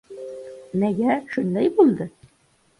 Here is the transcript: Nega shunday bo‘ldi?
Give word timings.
Nega 0.85 1.19
shunday 1.37 1.71
bo‘ldi? 1.79 2.11